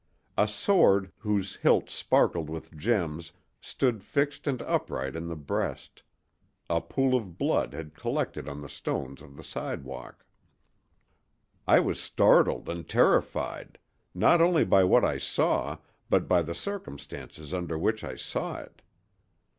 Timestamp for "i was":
11.67-12.01